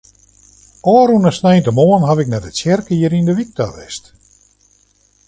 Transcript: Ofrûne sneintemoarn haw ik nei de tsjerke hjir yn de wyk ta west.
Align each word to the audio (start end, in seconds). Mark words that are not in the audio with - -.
Ofrûne 0.95 1.31
sneintemoarn 1.37 2.07
haw 2.07 2.17
ik 2.23 2.29
nei 2.29 2.41
de 2.43 2.51
tsjerke 2.53 2.93
hjir 2.95 3.13
yn 3.19 3.27
de 3.27 3.33
wyk 3.37 3.51
ta 3.57 3.65
west. 3.75 4.03